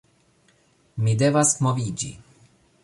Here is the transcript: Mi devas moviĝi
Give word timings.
Mi 1.07 1.13
devas 1.23 1.55
moviĝi 1.67 2.13